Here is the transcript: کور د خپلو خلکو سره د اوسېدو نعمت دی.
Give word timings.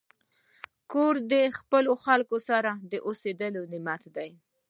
کور 0.91 1.15
د 1.31 1.33
خپلو 1.57 1.91
خلکو 2.05 2.37
سره 2.49 2.71
د 2.91 2.93
اوسېدو 3.07 3.61
نعمت 3.71 4.03
دی. 4.15 4.29